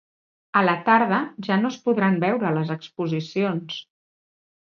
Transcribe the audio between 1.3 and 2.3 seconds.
ja no es podran